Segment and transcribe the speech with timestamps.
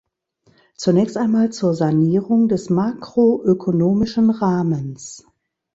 [0.77, 5.27] Zunächst einmal zur Sanierung des makroökonomischen Rahmens.